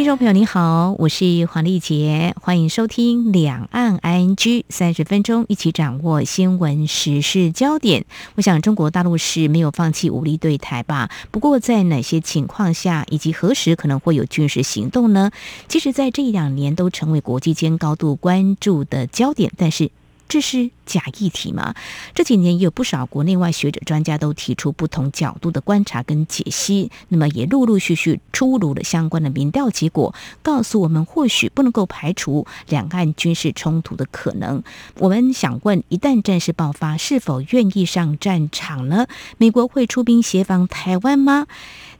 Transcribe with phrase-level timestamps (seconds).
[0.00, 4.34] 听众朋友，你好，我是黄丽杰，欢迎收听《两岸 ING》
[4.70, 8.06] 三十分钟，一起掌握新闻时事焦点。
[8.34, 11.10] 我想，中国大陆是没有放弃武力对台吧？
[11.30, 15.30] 不过，在哪些情况下，以及何时可能会有军事行动呢？
[15.68, 19.90] 其实，在这一两年都成为国际间高度关注的焦点，但是。
[20.32, 21.72] 这是假议题吗？
[22.12, 34.62] 这几年也有不少国内外学者专家都提出不同角度的观察跟解析，那么也陆陆续续出炉了相关的民调结果，告诉我们或许不能够排除两岸军事冲突的可能。
[34.98, 39.06] 我们想问：一旦战事爆发，是否愿意上战场呢？
[39.38, 41.46] 美国会出兵协防台湾吗？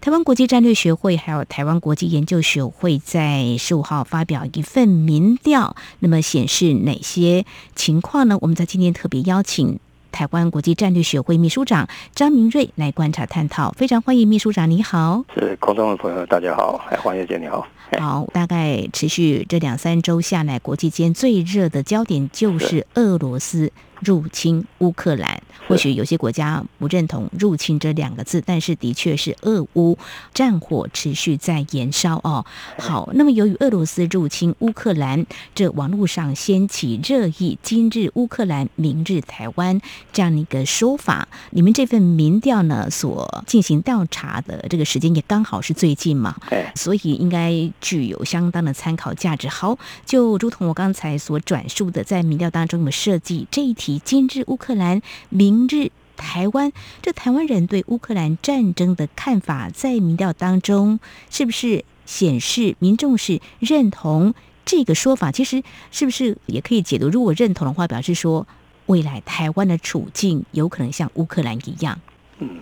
[0.01, 7.45] 台湾国际战略学会还有台湾国际研究学会在十五号发表一份民调，那么显示哪些
[7.77, 8.39] 情况呢？
[8.41, 9.79] 我们在今天特别邀请
[10.11, 15.25] 台湾国际战略学会秘书长张明瑞来观察探讨，非常欢迎秘书长，你好。
[15.35, 17.67] 是空中的朋友，大家好，哎，黄小姐你好。
[17.99, 29.97] 好，大概持续这两三周下来，国际间最热的焦点就是俄罗斯入侵乌克兰，或许有些国家不认同“入侵”这两个字，但是的确是俄乌
[30.35, 32.45] 战火持续在延烧哦。
[32.77, 39.81] 好，那么由于俄罗斯入侵乌克兰，这网络上掀起热议，“今日乌克兰，明日台湾”
[40.13, 41.29] 这样的一个说法。
[41.51, 46.35] 你们这份民调呢，所进行调查的这个时间也刚好是最近嘛，
[46.75, 49.49] 所以应该具有相当的参考价值。
[49.49, 54.01] 好，就如同我刚才所转述的，在民调当中的设计这一题。
[54.05, 56.73] 今日乌克兰，明日台湾。
[57.03, 65.33] 这台湾人对乌克兰战争的看法，在民调当中是不是显示民众是认同这个说法？
[65.33, 67.09] 其实是不是也可以解读？
[67.09, 68.47] 如果认同的话，表示说
[68.87, 71.99] 未来台湾的处境有可能像乌克兰一样。
[72.39, 72.61] 嗯，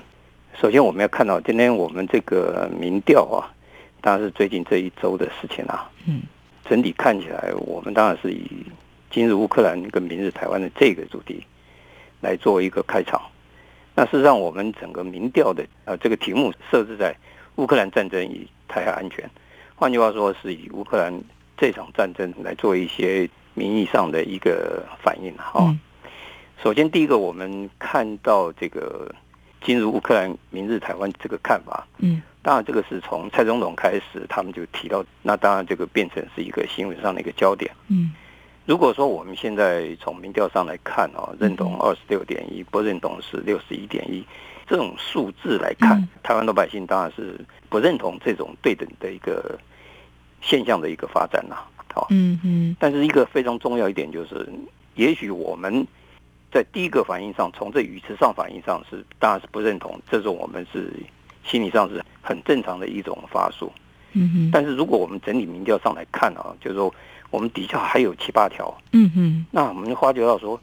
[0.60, 3.50] 首先我们要看到今天我们这个民调啊，
[4.00, 5.90] 当然是最近这一周的事情啊。
[6.06, 6.22] 嗯，
[6.68, 8.46] 整体看起来，我们当然是以。
[9.10, 11.42] 今日乌克兰跟明日台湾的这个主题
[12.20, 13.20] 来做一个开场。
[13.94, 17.12] 那事实上，我们整个民调的呃这个题目设置在
[17.56, 19.28] 乌克兰战争与台海安全，
[19.74, 21.12] 换句话说，是以乌克兰
[21.56, 25.74] 这场战争来做一些民意上的一个反应哈。
[26.62, 29.12] 首先，第一个我们看到这个
[29.60, 38.12] 进入乌克兰，明日台湾这个看法，嗯，当然这个是从蔡总统开始，他们就提到，那当然这个变成是一个新闻上的一个焦点，嗯。
[38.68, 44.22] 如果说我们现在从民调上来看啊，认同二十六点一，不认同是六十一点一，
[44.66, 47.40] 这种数字来看，台湾老百姓当然是
[47.70, 49.58] 不认同这种对等的一个
[50.42, 51.56] 现象的一个发展呐。
[51.94, 52.76] 好，嗯嗯。
[52.78, 54.46] 但是一个非常重要一点就是，
[54.96, 55.82] 也许我们
[56.52, 60.92] 在第一个反应上，从这语词上反应上是当然是不认同，这种我们是
[61.42, 63.72] 心理上是很正常的一种发数。
[64.12, 64.50] 嗯哼。
[64.52, 66.94] 但是如果我们整体民调上来看啊，就是说。
[67.30, 70.60] 我们底下还有七八条，嗯哼，那我们就发觉到说，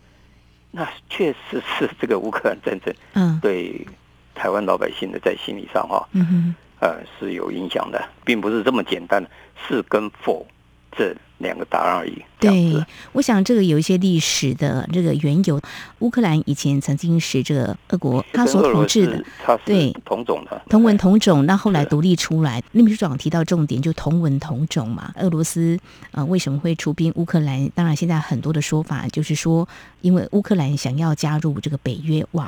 [0.72, 3.86] 那确实是这个乌克兰战争，嗯，对
[4.34, 9.30] 台湾老百姓的在心理上哈，嗯哼，呃是有影响的，并不是这么简单的
[9.68, 10.46] 是跟否
[10.92, 12.22] 这两个答案而已。
[12.38, 15.59] 对，我想这个有一些历史的这个缘由。
[16.00, 19.23] 乌克兰以前曾经是这个俄国他所统治的，
[19.66, 21.46] 对，同种的，同文同种。
[21.46, 25.12] 那后来独立出来，那秘书长提到重点就同文同种嘛。
[25.16, 25.79] 俄罗斯
[26.12, 27.67] 呃为什么会出兵乌克兰？
[27.69, 29.67] 当然现在很多的说法就是说，
[30.02, 32.47] 因为乌克兰想要加入这个北约，往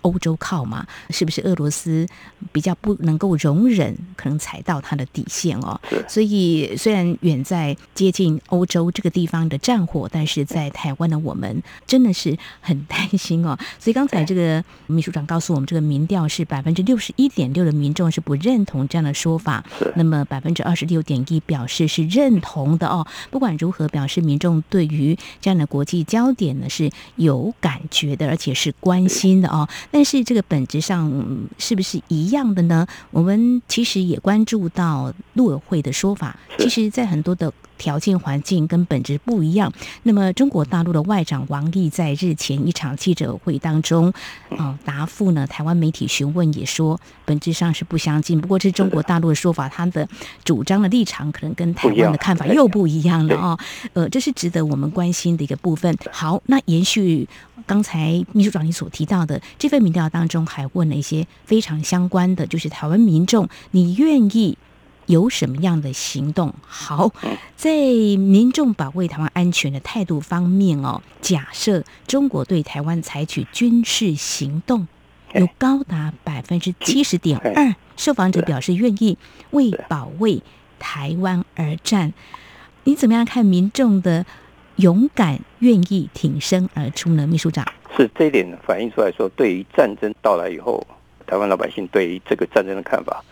[0.00, 2.06] 欧洲靠嘛，是不是俄罗斯
[2.50, 5.78] 比较不能够容忍，可能踩到他的底线哦？
[6.08, 9.36] 所以虽然远在接近欧洲这个地方。
[9.46, 13.56] 的战火，但是在台湾的我们真的是很担心哦。
[13.78, 19.62] 所以刚才这个秘书长告诉我们，这个民调是百分之六十一点六的民众是不认同这样的说法，
[19.94, 23.06] 那么百分之二十六点一表示是认同的哦。
[23.30, 29.68] 不管如何，表示民众对于这样的国际焦点呢是有感觉的，而且是关心的哦。
[29.90, 32.86] 但是这个本质上是不是一样的呢？
[33.10, 37.52] 我们其实也关注到陆委会的说法，其实在很多的。
[37.78, 39.72] 条件环境跟本质不一样。
[40.02, 44.12] 那么，中国大陆的外长王毅在日前一场记者会当中，
[44.56, 48.40] 啊，答复呢台湾媒体询问，也说本质上是不相近。
[48.40, 50.08] 不过，这是中国大陆的说法，他的
[50.44, 53.58] 主张的立场可能跟台湾的看法又不一样了啊。
[53.92, 55.96] 呃，这是值得我们关心的一个部分。
[56.10, 57.28] 好，那延续
[57.66, 64.56] 刚才秘书长你所提到的这份民调当中，还问了一些非常相关的，就是台湾民众，你愿意
[65.06, 66.52] 有什么样的行动？
[66.66, 67.12] 好，
[67.56, 74.86] 在民众保卫台湾安全的态度方面哦，假设中国对台湾采取军事行动，
[75.34, 79.16] 有高达百分之七十点二受访者表示愿意
[79.50, 80.42] 为保卫
[80.78, 82.12] 台湾而战。
[82.84, 84.24] 你怎么样看民众的
[84.76, 87.26] 勇敢、愿意挺身而出呢？
[87.26, 87.66] 秘书长
[87.96, 90.86] 是这一点反映出来说，对于战争到来以后，
[91.26, 93.24] 台湾老百姓对于这个战争的看法，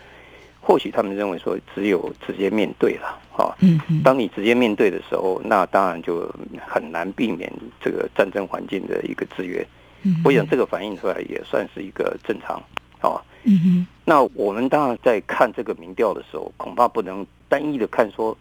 [0.64, 3.54] 或许他们认为说，只有直接面对了哈。
[3.60, 6.32] 嗯，当你直接面对的时候，那当然就
[6.66, 9.66] 很难避免这个战争环境的一个制约。
[10.02, 12.56] 嗯，我想这个反映出来也算是一个正常
[13.00, 13.20] 啊。
[13.44, 18.36] 嗯哼，那我们当然在看这个民调的时候，恐怕不能单一的看说。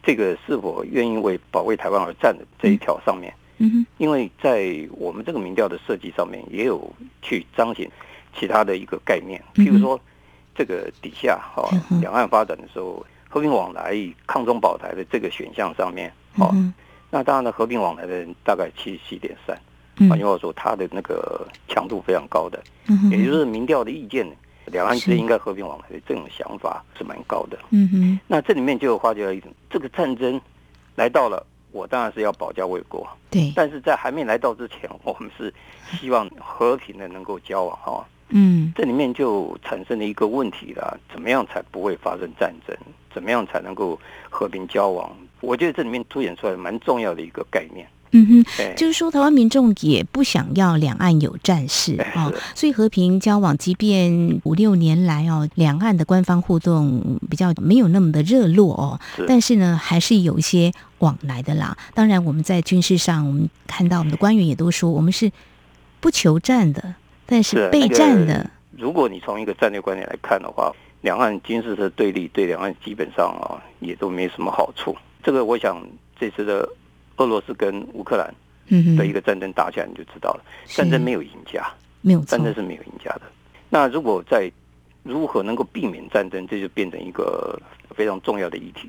[0.00, 6.90] 这个是否愿意为保卫台湾而战的这一条上面，嗯哼，因为在我们这个民调的设计上面，也有
[7.20, 7.90] 去彰显
[8.32, 10.00] 其他的一个概念，譬如说，
[10.58, 11.70] 这个底下哈，
[12.00, 13.96] 两岸发展的时候，和平往来、
[14.26, 16.52] 抗中保台的这个选项上面，哦，
[17.10, 19.56] 那当然呢，和平往来的人大概七十七点三，
[20.08, 22.60] 换句话说，它的那个强度非常高的，
[23.08, 24.26] 也就是民调的意见。
[24.66, 27.58] 两岸之间应该和平往来的这种想法是蛮高的。
[27.70, 30.38] 嗯哼，那这里面就发觉了一种，这个战争
[30.94, 33.08] 来到了，我当然是要保家卫国。
[33.30, 35.54] 对，但是在还没来到之前，我们是
[35.92, 38.06] 希望和平的能够交往哈。
[38.30, 42.76] 嗯，这里面就产生了一个问题了：怎么样才不会发生战争？
[43.14, 43.98] 怎么样才能够
[44.28, 45.10] 和平交往？
[45.40, 47.86] 我觉得这里面凸显出来蛮重要的一个概念。
[48.10, 61.76] 嗯哼，就是说，台湾民众也不想要两岸有战事啊，所以和平交往，即便五六年来哦，两岸的官方互动比较没有那么的热络哦，但是呢，还是有一些往来的啦。
[61.92, 65.30] 当然，我们在军事上，我们看到我们的官员也都说，我们是
[66.00, 66.94] 不求战的，
[67.28, 68.50] 但是备战的。
[68.76, 74.96] 如果你从一个战略观点来看的话，两岸军事的对立，对两岸基本上啊，也都没什么好处。
[75.22, 75.80] 这个，我想
[76.18, 76.68] 这次的。
[77.20, 78.32] 俄罗斯跟乌克兰
[78.96, 80.44] 的一个战争打起来，你就知道了。
[80.66, 81.68] 战争没有赢家，
[82.00, 83.22] 没有战争是没有赢家的。
[83.68, 84.48] 那如果在
[85.02, 87.60] 如何能够避免战争，这就变成一个
[87.90, 88.88] 非常重要的议题。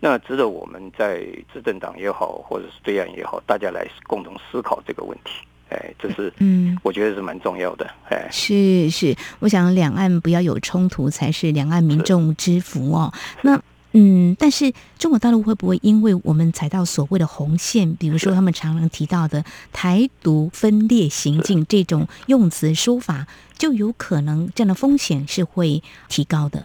[0.00, 1.18] 那值得我们在
[1.52, 5.32] 执政党也好，或者是对岸也好，大家来共同思考这个问题。
[5.70, 7.90] 哎，这是嗯，我觉得是蛮重要的。
[8.10, 13.12] 哎，是是，我想两岸不要有冲突，才是两岸民众之福哦。
[13.42, 13.60] 那。
[13.92, 23.26] 嗯，但是中国大陆会不会因为我们踩到所谓的红线，比如说他们常常提到的台独分裂行径这种用词说法，
[23.58, 26.64] 就有可能这样的风险是会提高的？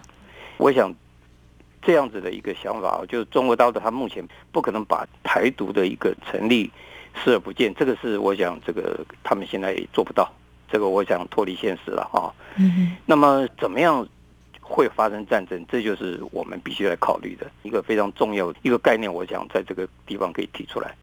[0.57, 0.93] 我想
[1.81, 6.71] 这样子的一个想法，就是中国大陆他目前不可能把台独的一个成立
[7.23, 10.31] 视而不见，这个是我想这个他们现在也做不到，
[10.69, 12.33] 这个我想脱离现实了哈。
[12.57, 14.07] 嗯，那么怎么样？
[14.67, 19.13] 会发生战争，这就是我们必须来考虑的一个非常重要的一个概念。
[19.13, 20.95] 我想在这个地方可以提出来。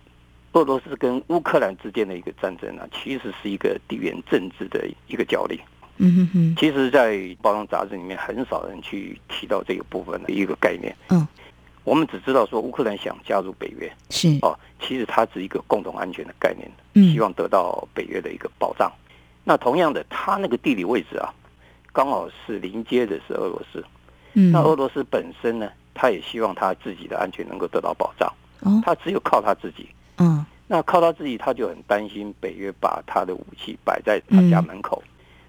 [0.54, 5.60] 俄罗斯跟乌克兰之间的一个战争呢，其实是一个地缘政治的一个角力。
[5.98, 6.56] 嗯哼哼。
[6.58, 10.92] 其实，在包装杂志里面，很少人去提到这个部分的一个概念。
[11.10, 11.24] 嗯。
[11.84, 18.90] 我们只知道说乌克兰想加入北约，是哦，其实它是一个共同安全的概念，希望得到北约的一个保障。
[19.44, 21.32] 那同样的，它那个地理位置啊。
[21.94, 23.84] 刚好是临接的是俄罗斯，
[24.32, 29.86] 嗯，那俄罗斯本身呢，他也希望他自己的安全能够得到保障，哦，他只有靠他自己，
[30.16, 35.02] 嗯，那靠他自己，他就很担心北约把他的武器摆在他家门口，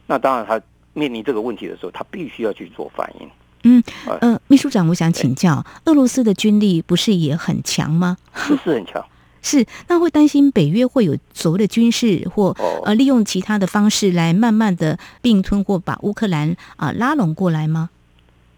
[0.05, 0.61] 那当然他
[0.91, 3.29] 面临这个问题的时候，他必须要去做反应，
[3.63, 3.81] 嗯，
[4.19, 8.17] 呃，秘书长，我想请教，俄罗斯的军力不是也很强吗？
[8.35, 9.01] 是是很强。
[9.43, 17.91] 是，那会担心北约会有所谓的军事或呃利用其他的方式来慢慢的并吞或把乌克兰啊、呃、拉拢过来吗？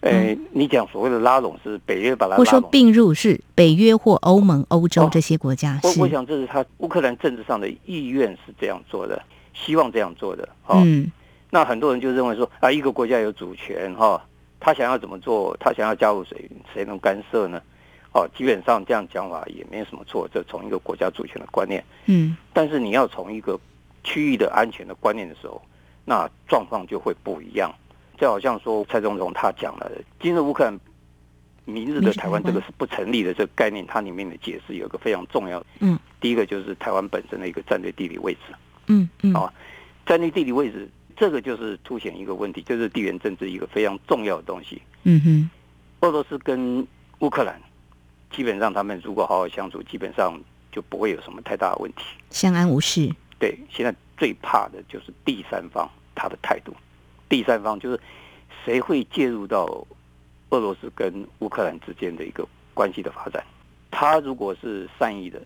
[0.01, 5.79] 哎、欸，你讲所谓的拉拢是北约把它，我说并入是北约或欧盟、欧洲这些国家。
[5.81, 9.19] 我、哦、我想这是他乌克兰政治上的意愿是这样做的，
[9.55, 10.47] 希望这样做的。
[10.67, 11.11] 哦、嗯，
[11.49, 14.21] 那很多人就认为说啊，一个国家有主权哈、哦，
[14.59, 17.59] 他想要怎么做，他想要加入谁，谁能干涉呢？
[18.15, 21.83] 哦，基本上这样讲法也没有什么错，这从一个国家主权的观念。
[22.05, 23.59] 嗯，但是你要从一个
[24.05, 25.61] 区域的安全的观念的时候，
[26.05, 27.69] 那状况就会不一样。
[28.17, 29.91] 就好像说蔡总统他讲了，
[30.21, 30.79] 今日乌克兰，
[31.65, 35.65] 明日的台湾，这个是不成立的这个概念，它里面的解释有一个非常重要的。
[35.81, 38.55] 嗯，第一个就是台湾本身的一个战略地理位置。
[38.87, 39.53] 嗯嗯，啊，
[40.05, 44.81] 战略地理位置这个就是凸显一个问题，就是地缘政治一个非常重要的东西。
[45.03, 45.49] 嗯哼，
[45.99, 46.87] 俄罗斯跟
[47.19, 47.61] 乌克兰。
[48.35, 50.37] 基本上，他们如果好好相处，基本上
[50.71, 53.09] 就不会有什么太大的问题，相安无事。
[53.39, 56.73] 对，现在最怕的就是第三方他的态度。
[57.29, 57.99] 第三方就是
[58.63, 59.65] 谁会介入到
[60.49, 63.43] 俄俄罗斯跟乌克兰之间的一个关系的发展。
[63.91, 65.41] 他如果是善意的，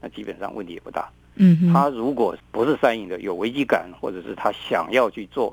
[0.00, 1.10] 那基本上问题也不大。
[1.34, 5.52] 嗯，他如果不是善意的，有危机感，或者是他想要去做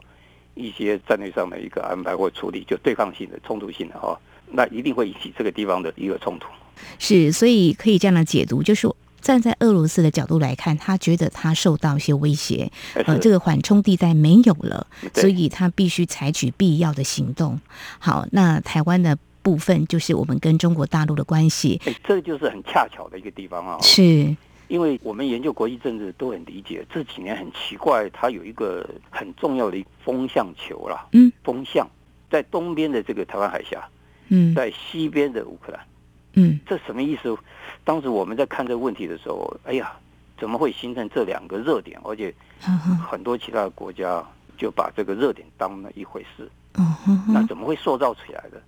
[0.54, 4.20] 一些战略上的一个安排或处理，就对抗性的、冲突性的哈，
[4.52, 6.50] 那一定会引起这个地方的一个冲突。
[7.00, 8.88] 是，所以可以这样的解读，就是
[9.20, 17.60] 站在俄罗斯的角度来看，他觉得他受到一些威胁，呃，这个缓冲地带没有了，所以他必须采取必要的行动。
[17.98, 23.80] 好，那台湾的部分就是我们跟中国大陆的关系，哎，这就是很恰巧的一个地方啊。
[23.82, 24.36] 是。
[24.70, 31.90] 因为我们研究国际政治都很理解，这几年很奇怪，它有一个很重要的一个风向球啦，嗯，风向
[32.30, 33.84] 在东边的这个台湾海峡，
[34.28, 35.82] 嗯，在西边的乌克兰，
[36.34, 37.36] 嗯，这什么意思？
[37.84, 39.94] 当时我们在看这个问题的时候，哎呀，
[40.38, 42.00] 怎么会形成这两个热点？
[42.04, 42.34] 而且
[43.06, 44.24] 很多其他的国家
[44.58, 48.62] 就把这个热点当了一回事，嗯，那怎么会塑造起来的？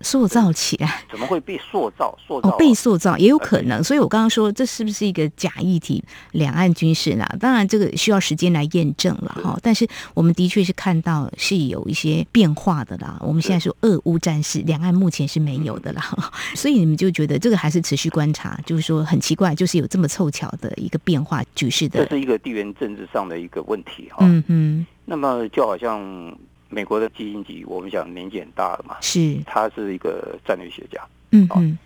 [0.00, 2.16] 塑造起来怎么会被塑造？
[2.26, 6.02] 塑造、啊哦、被塑造也有可能，所以我刚刚说这是不是一个假议题？
[6.32, 9.58] 两岸军事啦，当然这个需要时间来验证了哈。
[9.62, 13.18] 但是我们的确是看到是有一些变化的啦。
[13.20, 16.02] 我们现在说俄乌战事，两岸目前是没有的啦，
[16.54, 24.18] 所以你们就觉得这个还是持续观察，就是说很奇怪，就是有这么凑巧的一个变化局势的，这是一个地缘政治上的一个问题哈。
[24.20, 26.36] 嗯嗯，那么就好像。
[26.68, 31.78] 美国的基辛格，我们讲年纪很大了嘛，是，他是一个战略学家，嗯嗯，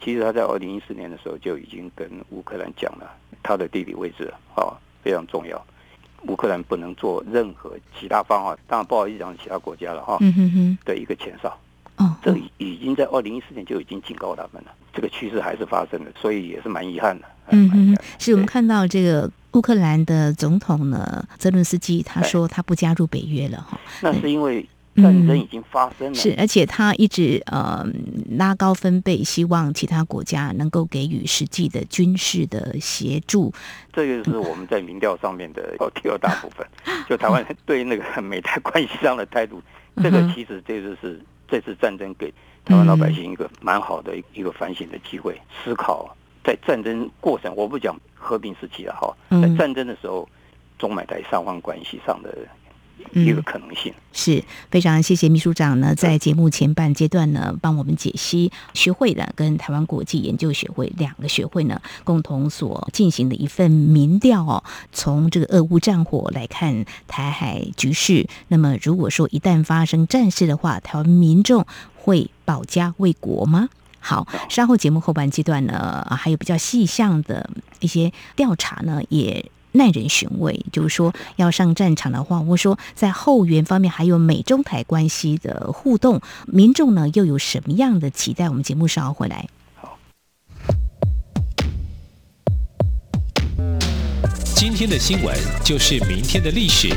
[0.00, 3.10] 其实他在二零一四年的时候就已经跟乌克兰讲了
[3.42, 5.60] 他的地理位置啊，非常重要，
[6.28, 11.58] 乌克兰不能做任何其他方法，当然不好意思讲其他国家了哈，嗯哼哼，的一个前哨，
[11.96, 19.30] 哦，这已经在二零一四年就已经警告他们了，这个趋势还是发生了，所以也是蛮遗憾的，嗯哼，是我们看到这个。
[19.54, 24.64] 乌克兰的总统呢，泽伦斯基他说他不加入北约了哈，那是因为
[24.94, 27.84] 战争已经发生了，嗯、是而且他一直呃
[28.36, 33.52] 拉高分贝，希望其他国家能够给予实际的军事的协助。
[33.92, 36.64] 这个是我们在民调上面的第二大部分，
[37.10, 39.60] 就台湾对那个美台关系上的态度，
[40.00, 42.32] 这个其实这就是这次战争给
[42.64, 46.16] 台湾老百姓一个蛮好的一个反省的机会，思考。
[46.42, 50.28] 在战争过程，我不讲和平时期了哈，在战争的时候，
[50.78, 52.34] 中美台三方关系上的
[53.12, 71.66] 一个可能性，嗯、是非常谢谢秘书长呢，在节目前半阶段呢，帮我们解析学会的跟台湾国际研究学会两个学会呢共同所进行的一份民调哦，从这个俄乌战火来看台海局势，那么如果说一旦发生战事的话，台湾民众
[71.96, 73.70] 会保家卫国吗？
[74.00, 77.48] 好，稍后节目后半阶段呢，还有比较细项的
[77.80, 80.64] 一些调查呢，也耐人寻味。
[80.72, 88.48] 就是说，要上战场的话，我说在后援方面还有美中台关系的互动，民众呢又有什么样的期待？
[88.48, 89.46] 我们节目稍后回来。
[89.76, 89.98] 好，
[94.56, 96.88] 今天的新闻就是明天的历史，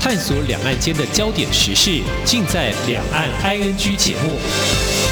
[0.00, 5.11] 探索两岸间的焦点时事，尽在《两岸 ING》节目。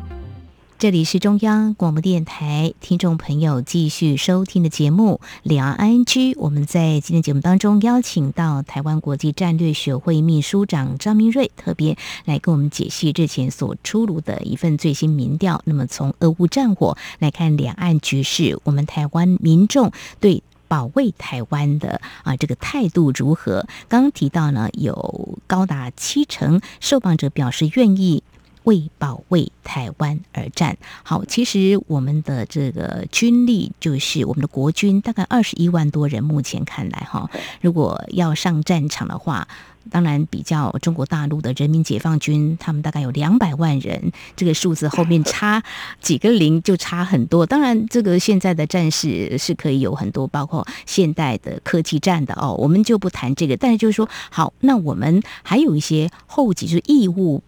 [0.81, 6.33] 这里是中央广播电台，听众朋友继续收听的节目《两岸安居》。
[6.39, 11.95] 我们在今天节目当中邀请到台湾国际战略学会秘书长张明瑞，特别
[12.25, 15.61] 来跟我们解析日前所出炉的一份最新民调。
[15.65, 23.67] 那么从俄乌战火来看两岸局势，我们台湾民众对保卫台湾的啊这个态度如何？
[23.87, 28.23] 刚刚提到呢，有高达七成受访者表示愿意。
[28.63, 30.77] 为保卫台湾而战。
[31.03, 36.23] 好，其实我们的这个军力就是我们的国军，大概二十一万多人。
[36.23, 39.47] 目前看来，哈，如果要上战场的话，
[39.89, 44.11] 当然比较中国大陆的人民解放军，他们大概有两百万人。
[44.35, 45.63] 这个数字后面差
[45.99, 47.45] 几个零就差很多。
[47.45, 53.57] 当然，这个现在的战士是可以有很多，包括现代的科技战的哦，我们就不谈这个。
[53.57, 57.43] 但是就是说，好，那我们还有一些后继，就是义务。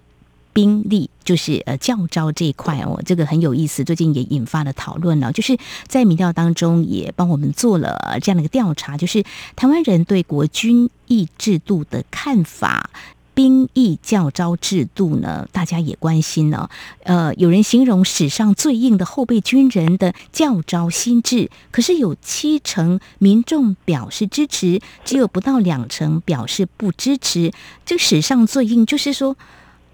[0.54, 5.32] 兵力，就是呃教招这一块哦，这个很有意思，最近也引发了讨论了。
[5.32, 5.58] 就是
[5.88, 9.24] 在民调当中也帮我们做了这样的一个调查，就是
[9.56, 12.90] 台湾人对国军役制度的看法。
[13.36, 16.70] 兵役教招制度呢，大家也关心呢。
[17.02, 27.52] 呃，有人形容史上最硬的后备军人的教招新制，可是有七成民众表示支持，只有不到两成表示不支持。
[27.84, 29.36] 这史上最硬，就是说。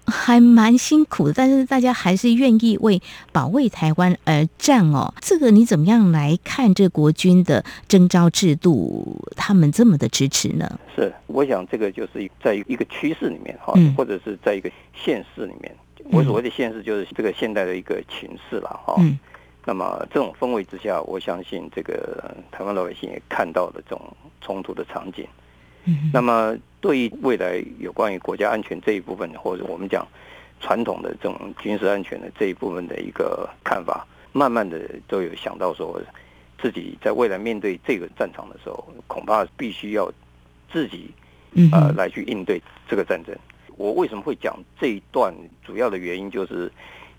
[0.06, 3.00] 还蛮辛苦的，但是大家还是愿意为
[3.32, 5.12] 保卫台湾而战哦。
[5.20, 9.24] 这个你怎么样来看这国军的征召制度？
[9.36, 10.78] 他们这么的支持呢？
[10.94, 15.74] 是，我想这个就是在一个趋势里面哈，或者是在一个现实里面。
[16.10, 18.94] 我所谓的现实就是这个现代的一个情势了哈。
[18.98, 19.18] 嗯。
[19.66, 24.00] 那么这种氛围之下，我相信这个台湾老百姓也看到了这种
[24.40, 25.26] 冲突的场景。
[25.84, 26.10] 嗯。
[26.12, 26.56] 那么。
[26.82, 30.08] 对于未来有关于国家安全这一部分，或者我们讲
[30.60, 36.00] 传统的这种军事安全的这一部分的一个看法，慢慢的都有想到说，
[36.58, 40.10] 自己在未来面对这个战场的时候，恐怕必须要
[40.72, 41.10] 自己
[41.70, 42.58] 呃来去应对
[42.88, 43.36] 这个战争。
[43.76, 45.34] 我为什么会讲这一段？
[45.62, 46.72] 主要的原因就是。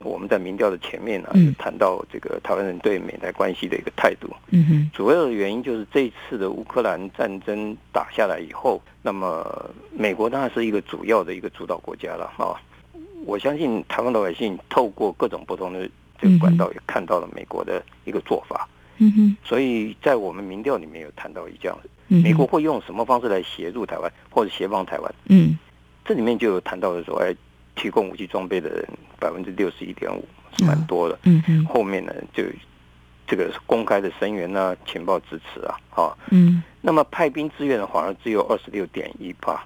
[0.03, 4.27] 我们在民调的前面呢、啊，谈到这个台湾人对美台关系的一个态度。
[4.49, 12.55] 嗯哼，主要的原因就是这一次的乌克兰战争打下来以后，那么美国当然是一个主要的一个主导国家了啊。
[13.25, 15.87] 我相信台湾老百姓透过各种不同的
[16.19, 18.67] 这个管道，也看到了美国的一个做法。
[18.97, 21.77] 嗯哼，所以在我们民调里面有谈到一这样，
[22.07, 25.15] 美国会用什么方式来协助台湾或者协防台湾？
[25.29, 25.57] 嗯，
[26.03, 27.35] 这里面就有谈到的说，哎。
[27.81, 28.87] 提供武器装备的人
[29.19, 30.23] 百分之六十一点五
[30.55, 32.43] 是蛮多的，嗯嗯，后面呢就
[33.25, 39.65] 这个公开的声援啊，情报支持啊，哈，嗯，那么派兵支援的反而只有二十六点一八，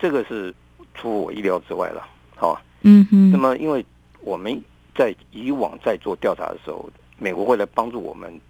[0.00, 0.52] 这个是
[0.94, 3.86] 出乎我意料之外了，好，嗯嗯，那么因为
[4.20, 4.60] 我们
[4.96, 8.40] 在以往在做调查的时候，美国会来帮助我们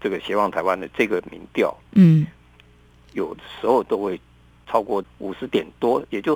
[0.00, 2.26] 这个协防台湾的这个民调，嗯，
[3.12, 4.18] 有的时候都会。
[4.72, 6.34] 超过五十点多，也就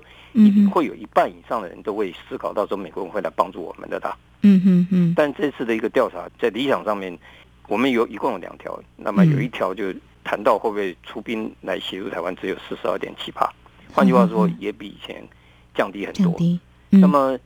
[0.71, 3.99] 会有一半以上的人都会思考到说，美国人会来帮助我们的。
[4.01, 5.15] 啦，嗯嗯嗯。
[5.17, 7.19] 但这次的一个调查，在理想上面，
[7.67, 9.85] 我们有一共有两条，那么有一条就
[10.23, 13.51] 谈到会不会出兵来协助台湾，只有四十二点七八。
[13.95, 15.27] 换句话说，也比以前
[15.75, 16.37] 降低很多。
[16.91, 17.39] 那么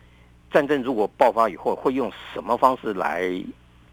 [0.50, 3.30] 战争如果爆发以后，会用什么方式来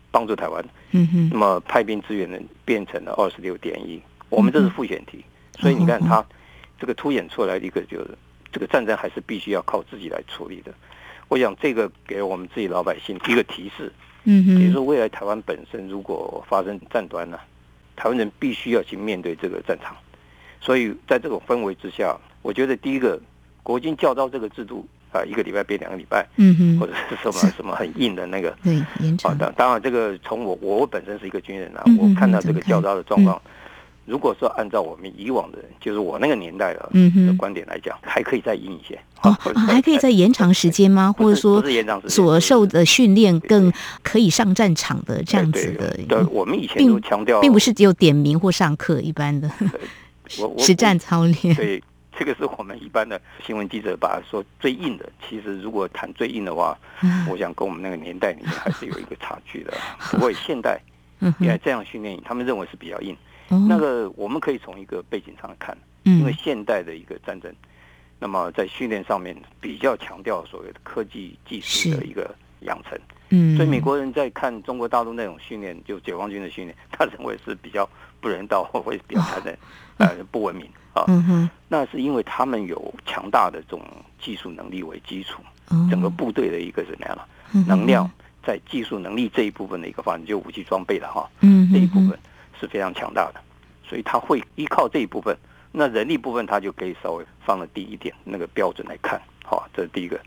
[0.10, 0.66] 帮助台湾？
[0.94, 1.30] 嗯哼。
[1.32, 4.02] 那么派兵支援呢，变成了二十六点一。
[4.30, 5.24] 我们这是复选题，
[5.60, 6.26] 所以你看他。
[6.80, 8.10] 这个凸显出来的一个就是，
[8.52, 10.74] 这个战争还是必须要靠自己来处理的。
[11.28, 13.92] 我想这个给我们自己老百姓一个提示，
[14.24, 17.38] 嗯，比如说未来台湾本身如果发生战端呢，
[17.96, 19.96] 台湾人必须要去面对这个战场。
[20.62, 23.20] 所以在这种氛围之下，我觉得第一个
[23.62, 29.38] 国军教招这个制度啊，一个礼拜变两个礼拜，嗯哼，或者是什么 什么很硬的那个，对，严重。
[29.38, 33.42] 当然这个从我我本身是一个军人啊，我看到这个教招的状况。
[34.08, 36.90] 如果说按照我们以往的，就是我那个年代的
[37.28, 39.32] 的观点来讲，嗯、还可以再硬一些哦，
[39.68, 41.14] 还可以再延长时间吗？
[41.18, 41.62] 或者说
[42.08, 45.94] 所受的训练更可以上战场的这样子的？
[46.08, 49.52] 对，我们以前都强调，并不是只有点名或上课一般的
[50.58, 51.54] 实战操练。
[51.54, 51.84] 对，
[52.18, 55.10] 这个是我们一般的新闻记者把它说最硬的。
[55.28, 56.78] 其实如果谈最硬的话，
[57.30, 59.74] 我想跟我们那个年代里面还是有一个差距的。
[60.12, 60.80] 不过现在，
[61.40, 63.14] 因为这样训练，他们认为是比较硬。
[63.50, 67.54] 那个我们可以从一个背景上看，因为现代的一个战争，
[68.20, 72.98] 那么在训练上面比较强调所谓的科技技术的一个养成，
[73.30, 77.88] 嗯，所以美国人在看中国大陆那种训练，就解放军的训练，他认为是比较
[78.20, 79.58] 不人道 或会比较残忍，
[79.98, 81.06] 呃，不文明啊。
[81.08, 83.82] 嗯那是因为他们有强大的这种
[84.22, 85.42] 技术能力为基础，
[85.92, 87.28] 整个部队的一个怎么样了，
[87.68, 88.10] 能量
[88.42, 92.18] 在技术能力这一部分的一个发展，就武器装备了哈，嗯，这一部分。
[92.60, 93.42] 是非常强大的，
[93.88, 95.36] 所以他会依靠这一部分，
[95.72, 100.20] 那人力部分他就可以稍微放的低一点那个标准来看，好，这是第一个。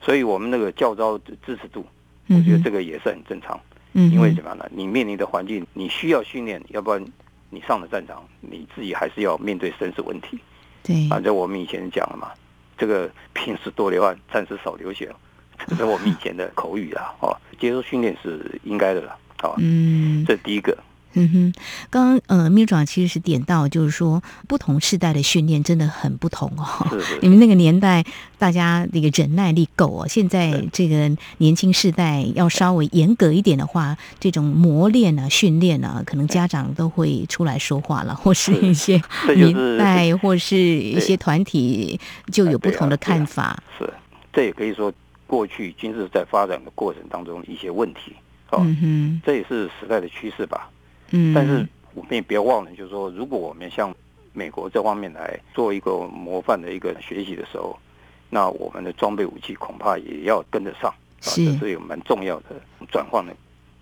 [0.00, 1.86] 所以我们那个教招支持度，
[2.28, 3.60] 我觉得这个也是很正常，
[3.92, 4.68] 嗯，因为怎么样呢？
[4.72, 7.04] 你面临的环境，你需要训练，要不然
[7.50, 10.38] 你上了战场，你自己还是要面对生死问题。
[10.82, 12.32] 对，反正我们以前讲了嘛，
[12.76, 15.08] 这个 平时多流汗，战时少流血，
[15.68, 17.14] 这是我们以前的口语啦。
[17.20, 20.76] 哦，接受训练是应该的了，好，嗯，这是第一个。
[21.14, 21.52] 嗯哼，
[21.90, 26.86] 刚刚呃，秘书长其实是点到，就是说不同世代的训练真的很不同哦。
[26.90, 27.18] 是是。
[27.20, 28.04] 你们那个年代，
[28.38, 30.08] 大家那个忍耐力够哦。
[30.08, 39.00] 现在这个年轻世代要稍微严格一点的话，这种磨练啊、训练啊，可能家长都会出来说话了，或是一些
[39.36, 43.62] 年代，或是一些团体就有不同的看法。
[43.78, 43.92] 是，
[44.32, 44.92] 这也可以说
[45.26, 48.14] 过去军事在发展的过程当中一些问题，
[48.50, 50.70] 哦，嗯哼，这也是时代的趋势吧。
[51.12, 53.94] 嗯，但是我们也不要忘了，就是说，如果我们向
[54.32, 57.78] 美国这方面来做一个模范的一个学习的时候，
[58.28, 63.32] 那我们的装备武器恐怕也要跟得上，是，这是有蛮重要的转换的。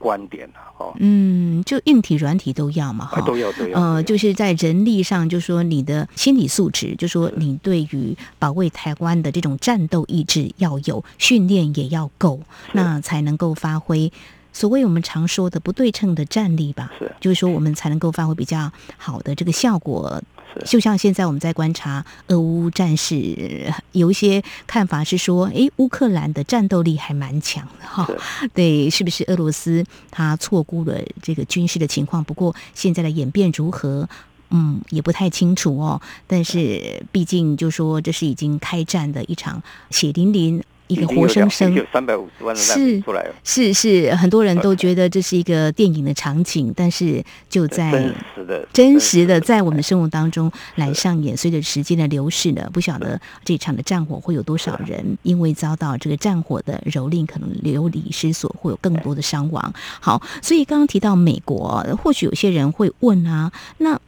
[0.01, 3.79] 观点哦，嗯，就硬体、软体都要嘛，哈，都要，都要。
[3.79, 12.41] 呃，就是在人力上，就说你的心理素质，就说你对于保卫台湾的这种战斗意志要有，训练也要够，
[12.73, 14.11] 那才能够发挥
[14.53, 16.91] 所谓我们常说的不对称的战力吧？
[16.99, 20.23] 是，就是说我们才能够发挥比较好的这个效果。
[20.67, 28.05] 就像现在我们在观察俄乌战事，有一些看法是说，哎，乌克兰的战斗力还蛮强的哈。
[28.53, 32.25] 对，是不是俄罗斯他错估了这个军事的情况？
[32.25, 34.09] 不过现在的演变如何，
[34.51, 36.03] 嗯，也不太清楚哦。
[36.27, 40.61] 但是毕竟就说这是已经开战的一场血淋淋。
[40.91, 51.37] 一个活生生有三百五十万的难民出来了，是是，是，很多人都觉得这是一个电影的场景，但是就在真实的真实的在我们的生活当中来上演。
[51.37, 59.73] 随着时间的流逝呢，不晓得这场的战火会有多少人因为遭到这个战火的蹂躏，可能流离失所，会有更多的伤亡。
[60.01, 64.01] 好，所以刚刚提到美国，或许有些人会问啊，那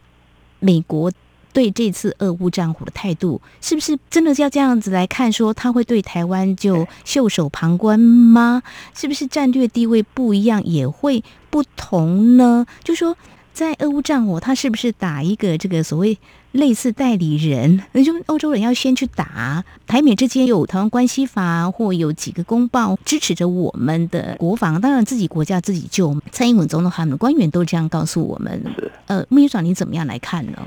[0.58, 1.12] 美国。
[1.52, 5.30] 对这次俄乌战火的态度，是不是真的是要这样子来看？
[5.32, 8.62] 说他会对台湾就袖手旁观吗？
[8.94, 12.66] 是不是战略地位不一样也会不同呢？
[12.82, 13.16] 就说
[13.52, 16.18] 在俄乌战火，他是不是打一个这个所谓
[16.52, 17.82] 类似代理人？
[17.92, 24.80] 那就欧洲人要先去打，台美之间有台湾关系法，或有几个公报支持着我们的国防。
[24.80, 26.18] 当然自己国家自己救。
[26.30, 28.62] 蔡英文总统他们的官员都这样告诉我们。
[29.06, 30.58] 呃，秘书长你怎么样来看呢？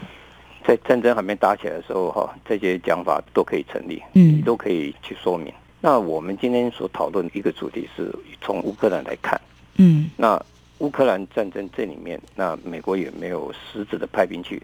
[0.68, 5.54] 在战争还没打起来的时候，哈，这些讲法都可以成立，嗯，你都可以去说明。
[5.80, 9.40] 那我们今天所讨论的一个主题是从乌克兰来看，
[9.76, 10.44] 嗯，那
[10.80, 14.60] 乌克兰战争这里面，那美国也没有实质的派兵去，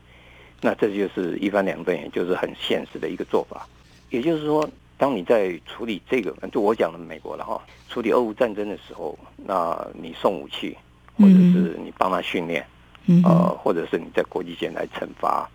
[0.59, 3.67] 那这就是一翻两瞪眼，也就是很现实的一个做法。
[4.09, 10.75] 也就是说，当你在处理这个，就我讲的美国了哈，处理俄乌战争的时候，那你送武器，
[11.15, 12.65] 或者是你帮他训练，
[13.05, 15.47] 嗯，呃，或者是你在国际间来惩罚。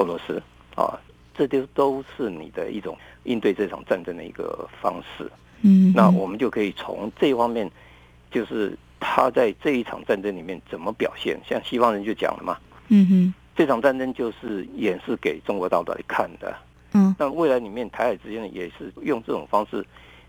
[0.00, 0.42] 俄罗斯
[0.74, 0.98] 啊，
[1.34, 5.30] 这就都是你的一种应对这场战争的一个方式。
[5.62, 7.70] 嗯，那我们就可以从这一方面，
[8.30, 11.38] 就是他在这一场战争里面怎么表现。
[11.46, 12.56] 像西方人就讲了嘛，
[12.88, 16.56] 嗯哼，这场战争就是演示给中国大陆来看的。
[16.94, 19.84] 嗯，那未来里面台海之间也是用这种方式，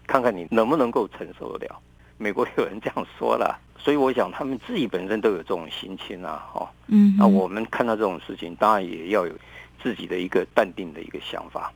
[0.06, 1.80] 看看你能不能够承受得了。
[2.18, 6.70] 美国有人这样说了，所以我想他们自己本身都有这种心情啊，哈。
[6.88, 9.34] 嗯，那我们看到这种事情，当然也要有。
[9.82, 11.72] 自己的一个淡定的一个想法，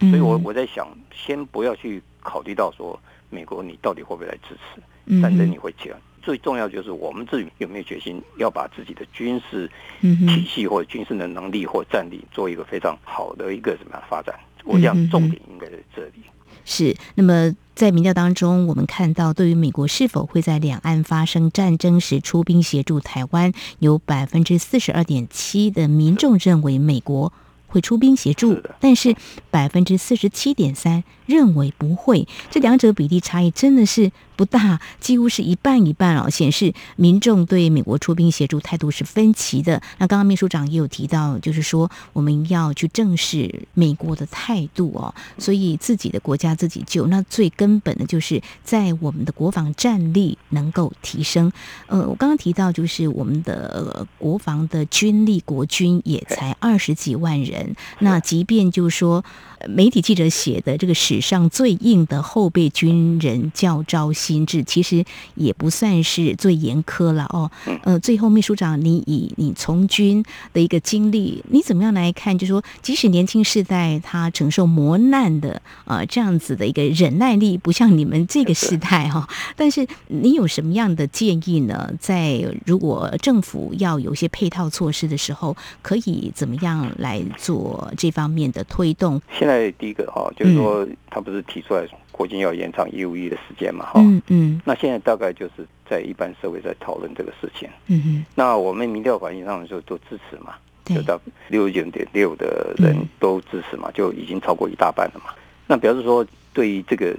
[0.00, 2.98] 所以我我在想，先不要去考虑到说
[3.30, 5.96] 美国你到底会不会来支持战争，你会起来。
[6.20, 14.38] 最重要就是我们自己有没有决心要把自己的军事体系或者军事的能力或战力做一个非常好的一个什么样发展。
[14.64, 16.22] 我想重点应该在这里。
[16.66, 16.94] 是。
[17.14, 27.32] 那么在民调当中，我们看到对于美国是否会在两岸发生战争时出兵协助台湾，有百分之四十二点七的民众认为美国
[27.68, 29.14] 会出兵协助，但是
[29.50, 39.80] 百分之四十七点三认为不会，这两者比例差异真的是不大，几乎是一半一半哦，显示民众对美国出兵协助态度是分歧的。
[39.98, 51.52] 那刚刚秘书长也有提到，就是说我们要去正视美国的态度哦，所以自己的国家自己救，那最根本的就是在我们的国防战力能够提升。
[51.86, 57.76] 呃，我刚刚提到就是我们的国防的军力，国军也才二十几万人。
[57.98, 59.24] 那即便就是说，
[59.66, 65.04] 媒体记者写的这个史上最硬的后备军人教招新制，其实
[65.34, 67.50] 也不算是最严苛了哦。
[67.84, 72.36] 呃，最后秘书长，你以你从军的一个经历，你怎么样来看？
[72.36, 79.28] 就是说，即使年轻世代他承受磨难的啊、呃，这样子的一个忍耐力，不像你们这个时代哈、哦。
[79.56, 81.90] 但是你有什么样的建议呢？
[81.98, 89.20] 在如果政府要有些配套措施的时候，可以怎么样来做这方面的推动？
[89.38, 105.32] 现在第一个哈，就是说他不是提出来国军要延长义务役的时间嘛哈，嗯嗯，那现在大概就是在一般社会在讨论这个事情，嗯嗯，那我们民调反映上就都支持嘛，就到六十九点六的人都支持嘛，就已经超过一大半了嘛。
[105.66, 107.14] 那表示说对于这个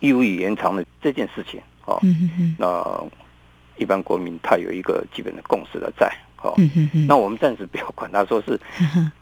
[0.00, 3.04] 义务役延长的这件事情哦，嗯嗯，那
[3.76, 6.12] 一般国民他有一个基本的共识的在。
[6.42, 6.54] 哦，
[7.08, 8.60] 那我们暂时不要管他说是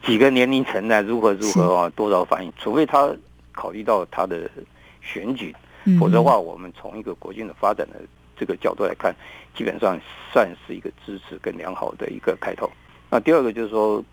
[0.04, 3.14] 几个年龄层呢，如何如何啊，多少反应，除非他
[3.52, 4.50] 考虑到他的
[5.00, 8.00] 选举嗯、否则的话，我们从一个国军的发展的
[8.36, 9.14] 这个角度来看，
[9.54, 9.98] 基本上
[10.32, 12.70] 算是一个支持跟良好的一个开头。
[13.10, 14.04] 那第二个就是说，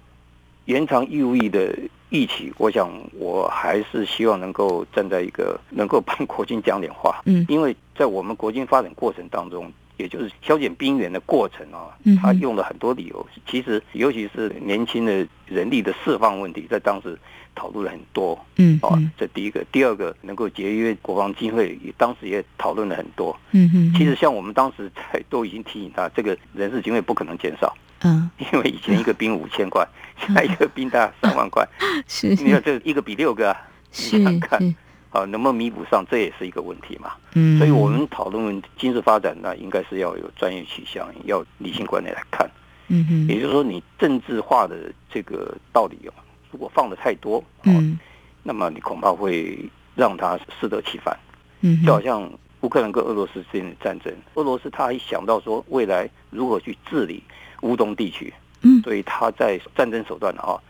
[0.65, 1.77] 延长义务役的
[2.09, 9.71] 役期，我想我还是希望能够站在一个能够帮国军讲点话，嗯，因为在我们国军发展过程当中。
[9.99, 13.27] 也就是削减兵员的过程啊，他用了很多理由。
[13.45, 17.19] 其实，尤其是年轻的人力的释放问题，在当时
[17.55, 18.39] 讨论了很多。
[18.57, 23.37] 嗯，哦，这第一个，第二个，能够节约国防经费，也当时也讨论了很多。
[23.51, 23.93] 嗯嗯。
[23.97, 27.75] 其实，像我们当时在都已经提醒他，这个人事经费不可能减少。
[28.03, 28.29] 嗯。
[28.37, 31.67] 因为以前一个兵五千块，现在一个兵大概 三万块。
[32.07, 32.29] 是。
[32.29, 34.75] 你看，这一个比六个啊，你想看。
[35.11, 37.13] 好，能不能弥补上，这也是一个问题嘛。
[37.33, 42.47] 嗯，所以我们讨论军事发展，那应该是要有专业取向，要理性观念来看。
[42.89, 46.13] 嗯嗯，也就是说，你政治化的这个道理哦，
[46.51, 47.97] 如果放的太多，嗯，
[48.43, 49.57] 那么你恐怕会
[49.95, 51.17] 让他适得其反。
[51.61, 52.31] 嗯，就好像
[52.61, 57.23] 乌克兰跟俄罗斯之间的战争，俄罗斯他一想到说未来如何去治理
[57.61, 58.33] 乌东地区。
[58.61, 60.61] 嗯，所以他在战争手段的哈，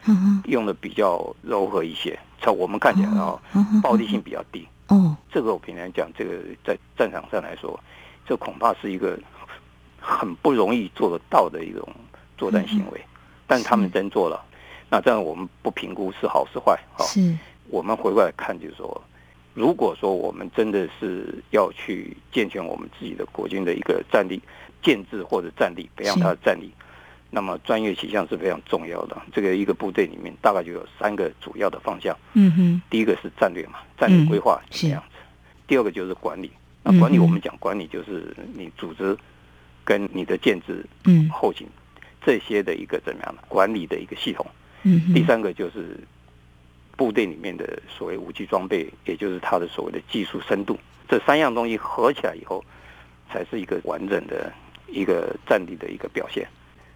[0.46, 3.40] 用的比较柔和一些，在我们看起来啊，
[3.82, 4.68] 暴力性比较低。
[4.90, 7.80] 哦，这个我平常讲，这个在战场上来说，
[8.28, 9.18] 这恐怕是一个
[10.00, 11.88] 很不容易做得到的一种
[12.38, 13.02] 作战行为。
[13.48, 14.40] 但他们真做了，
[14.90, 16.78] 那这样我们不评估是好是坏。
[16.98, 17.38] 哈，是。
[17.70, 19.02] 我们回过来看，就是说，
[19.54, 24.42] 如果说我们真的是要去健全我们自己的国军的一个战力
[24.82, 26.72] 建制或者战力，培养他的战力。
[27.30, 29.16] 那么专业取向是非常重要的。
[29.32, 32.18] 这个一个部队里面大概就有三个主要的方向。
[32.34, 32.82] 嗯哼。
[32.90, 35.18] 第一个是战略嘛，战略规划是这样子。
[35.68, 36.52] 第二个就是管理。
[36.82, 39.16] 那管理我们讲管理就是你组织
[39.84, 41.68] 跟你的建制、嗯，后勤
[42.26, 44.44] 这些的一个怎么样的管理的一个系统。
[44.84, 45.14] 嗯。
[45.14, 45.98] 第三个就是
[46.96, 50.78] 部队里面的所谓武器装备，也就是它的所谓的技术深度。
[51.08, 52.64] 这三样东西合起来以后，
[53.32, 54.54] 才是一个完整的
[54.88, 56.48] 一个战力的一个表现。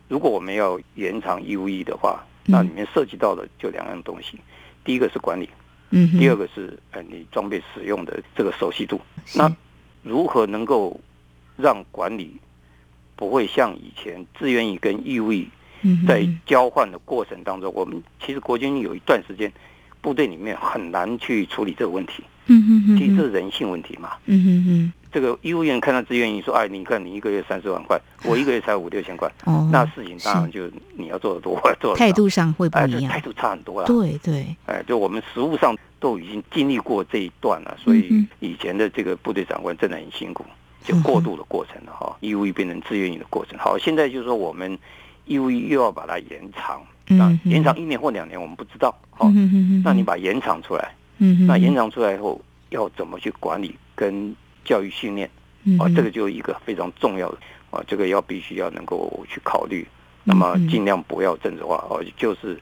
[0.08, 4.38] 如果我们要延长义务役的话，那里面涉及到的就两样东西，
[4.84, 5.50] 第一个是管理，
[5.92, 9.00] 嗯，第二个是呃你装备使用的这个熟悉度。
[9.34, 9.50] 那
[10.04, 11.00] 如何能够
[11.56, 12.36] 让管理
[13.16, 15.48] 不会像以前志愿役跟义务役
[16.08, 19.52] 在交换的过程当中，我们其实国军有一段时间
[20.02, 22.24] 部队里面很难去处理这个问题。
[22.48, 24.18] 嗯嗯嗯，其实这是人性问题嘛。
[24.26, 33.88] 嗯嗯嗯，这个医务员看到志愿役说：“哎，你看你一个月三十万块，我一个月才五六千块。”哦，那事情当然就你要做的多，做态度上会不一样，态度差很多了。
[33.88, 40.44] 对对，哎，就我们实务上都已经经历过这一段了，所以以前的这个部队长官真的很辛苦，
[40.84, 42.14] 就过渡的过程了哈。
[42.20, 44.78] 义务役变成志愿役的过程，好，现在就是说我们
[45.26, 48.96] 义务役又要把它延长，那延长一年或两年我们不知道。
[49.12, 49.32] 好，
[49.84, 50.94] 那你把延长出来。
[51.20, 55.30] 嗯，那延长出来以后要怎么去管理跟教育训练？
[55.80, 57.38] 啊，这个就一个非常重要的
[57.72, 59.88] 啊，这个要必须要能够去考虑。
[60.26, 62.60] 那么尽量不要政治化，哦，就是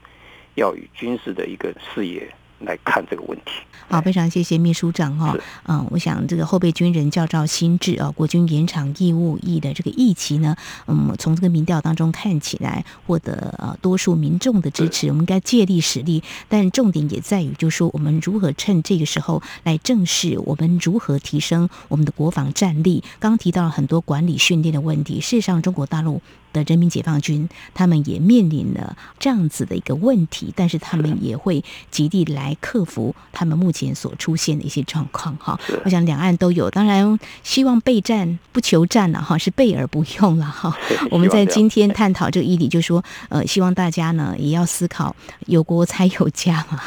[0.54, 2.28] 要以军事的一个视野。
[2.64, 3.52] 来看这个问题。
[3.88, 5.36] 好，非常谢谢秘书长哈。
[5.66, 16.22] 嗯，我想这个后备军人教召新制啊，国军延长义务役的这个役期呢，嗯，从这个民调当中看起来获得呃多数民众的支持，我们应该借力使力。
[16.48, 23.04] 但重点也在于，就是说我们如何趁这个时候来正视我们如何提升我们的国防战力。
[23.18, 26.22] 刚刚提到了很多管理训练的问题，事实上中国大陆。
[26.52, 35.34] 的人民解放军，他们也面临了这样子的一个问题，但是他们也会极力来克服他们目前所出现的一些状况。
[35.36, 40.76] 哈，我想两岸都有，当然希望备战不求战了哈，是备而不用了哈。
[41.10, 45.14] 我们在今天探讨这个议题，就是说呃，希望大家呢也要思考
[45.46, 46.78] 有国才有家嘛。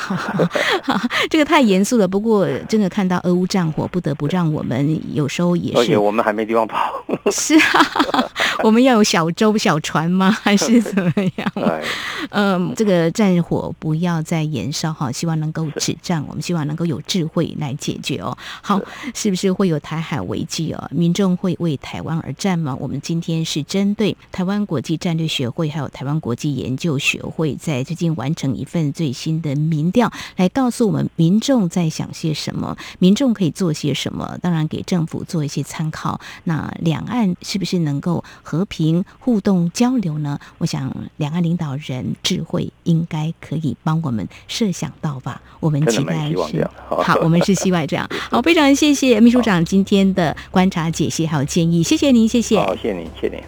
[1.29, 6.93] 这个太严肃了，不过真的看到俄乌战火，不得不让我们有时候也是，而且我们还没地方跑。
[7.31, 8.29] 是啊，
[8.63, 9.54] 我们要有小舟。
[9.57, 10.31] 小船吗？
[10.41, 11.51] 还是怎么样？
[12.31, 16.23] 嗯，这个战火不要再延烧哈，希望能够止战。
[16.27, 18.37] 我们希望能够有智慧来解决哦。
[18.61, 18.81] 好，
[19.13, 20.89] 是不是会有台海危机哦？
[20.91, 22.75] 民众会为台湾而战吗？
[22.79, 34.37] 我们今天是针对台湾国际战略学会还有台湾国际研究学会在最近完成一份最新的民调，来告诉我们民众在想些什么，民众可以做些什么。
[34.41, 36.19] 当然，给政府做一些参考。
[36.45, 40.37] 那两岸是不是能够和平互动交流呢？
[40.57, 45.41] 我想两岸领导人智慧应该可以帮我们设想到吧。
[45.61, 48.09] 我们期待是 好，我们是希望这样。
[48.31, 52.57] 好，非常谢谢秘书长今天的观察、解析还有建议，谢谢您，谢谢。
[52.57, 53.43] 好，谢谢您，谢谢您。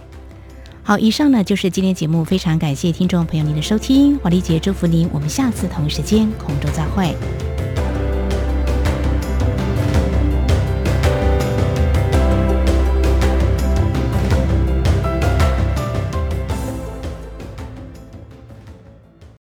[0.83, 7.13] 好，以上呢就是今天节目，非常感谢听众朋友您的收听，华丽姐祝福您，我们下次同一时间空中再会。